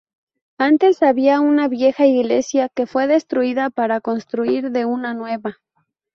Antes 0.57 1.03
había 1.03 1.41
una 1.41 1.67
vieja 1.67 2.07
iglesia 2.07 2.69
que 2.69 2.87
fue 2.87 3.05
destruida 3.05 3.69
para 3.69 3.93
la 3.97 4.01
construcción 4.01 4.73
de 4.73 4.85
una 4.85 5.13
nueva. 5.13 5.59